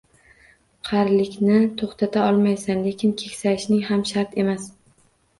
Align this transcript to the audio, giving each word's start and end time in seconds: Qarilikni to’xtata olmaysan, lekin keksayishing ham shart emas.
Qarilikni 0.87 1.57
to’xtata 1.81 2.23
olmaysan, 2.29 2.81
lekin 2.85 3.13
keksayishing 3.23 3.83
ham 3.91 4.01
shart 4.13 4.33
emas. 4.45 4.65